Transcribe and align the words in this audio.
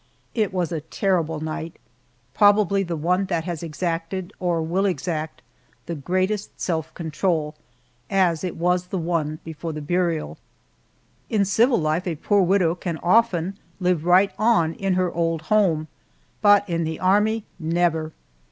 It 0.33 0.51
was 0.51 0.71
a 0.71 0.81
terrible 0.81 1.41
night, 1.41 1.75
probably 2.33 2.81
the 2.81 2.95
one 2.95 3.25
that 3.25 3.43
has 3.43 3.61
exacted, 3.61 4.33
or 4.39 4.59
will 4.63 4.87
exact, 4.87 5.43
the 5.85 5.93
greatest 5.93 6.59
self 6.59 6.91
control, 6.95 7.53
as 8.09 8.43
it 8.43 8.55
was 8.55 8.87
the 8.87 8.97
one 8.97 9.37
before 9.43 9.73
the 9.73 9.79
burial. 9.79 10.39
In 11.29 11.45
civil 11.45 11.79
life 11.79 12.07
a 12.07 12.15
poor 12.15 12.41
widow 12.41 12.73
can 12.73 12.97
often 13.03 13.59
live 13.79 14.03
right 14.03 14.31
on 14.39 14.73
in 14.73 14.95
her 14.95 15.11
old 15.13 15.43
home, 15.53 15.87
but 16.41 16.67
in 16.67 16.83
the 16.83 16.99
Army, 16.99 17.45
never! 17.59 18.11